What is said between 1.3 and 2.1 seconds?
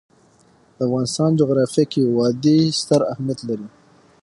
جغرافیه کې